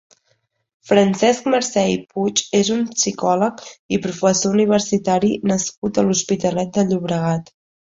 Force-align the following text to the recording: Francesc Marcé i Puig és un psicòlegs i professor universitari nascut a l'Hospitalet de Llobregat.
Francesc 0.91 1.49
Marcé 1.55 1.83
i 1.91 1.99
Puig 2.15 2.43
és 2.61 2.73
un 2.77 2.83
psicòlegs 2.95 3.71
i 3.99 4.03
professor 4.09 4.61
universitari 4.61 5.35
nascut 5.55 6.05
a 6.05 6.11
l'Hospitalet 6.11 6.79
de 6.83 6.93
Llobregat. 6.95 7.59